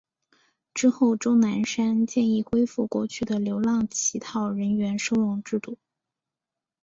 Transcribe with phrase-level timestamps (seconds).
[0.73, 5.77] 之后钟南山建议恢复过去的流浪乞讨人员收容制度。